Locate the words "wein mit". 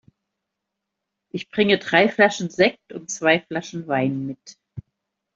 3.87-4.57